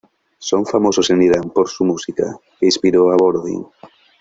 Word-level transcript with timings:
Son 0.39 0.65
famosos 0.65 1.11
en 1.11 1.21
Irán 1.21 1.51
por 1.51 1.69
su 1.69 1.85
música, 1.85 2.35
que 2.59 2.65
inspiró 2.65 3.11
a 3.11 3.17
Borodin. 3.17 3.67